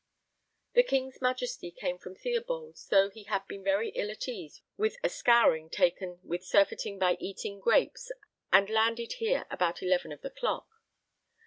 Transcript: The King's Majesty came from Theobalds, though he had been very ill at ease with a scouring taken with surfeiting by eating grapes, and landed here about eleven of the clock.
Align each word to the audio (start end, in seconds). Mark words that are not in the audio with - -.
The 0.73 0.81
King's 0.81 1.21
Majesty 1.21 1.69
came 1.69 1.99
from 1.99 2.15
Theobalds, 2.15 2.87
though 2.87 3.11
he 3.11 3.25
had 3.25 3.45
been 3.45 3.63
very 3.63 3.89
ill 3.89 4.09
at 4.09 4.27
ease 4.27 4.63
with 4.75 4.97
a 5.03 5.09
scouring 5.09 5.69
taken 5.69 6.19
with 6.23 6.43
surfeiting 6.43 6.97
by 6.97 7.17
eating 7.19 7.59
grapes, 7.59 8.11
and 8.51 8.67
landed 8.67 9.13
here 9.19 9.45
about 9.51 9.83
eleven 9.83 10.11
of 10.11 10.21
the 10.21 10.31
clock. 10.31 10.67